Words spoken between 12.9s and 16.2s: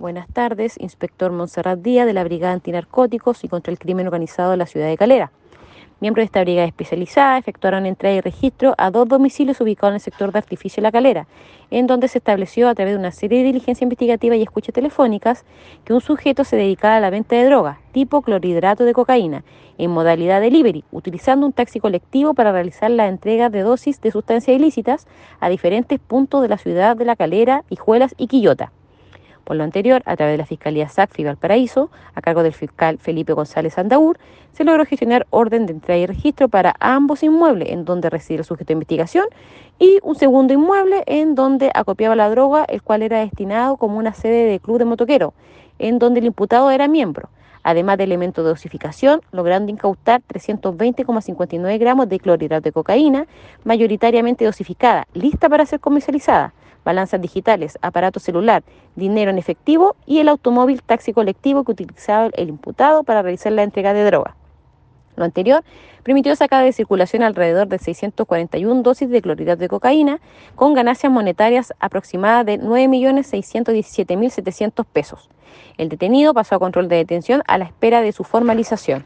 de una serie de diligencias investigativas y escuchas telefónicas que un